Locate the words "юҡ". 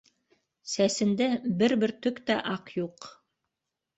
2.79-3.09